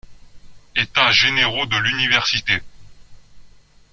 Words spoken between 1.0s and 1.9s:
généraux de